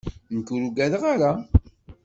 [0.35, 1.31] Nekk ur ugadeɣ ara.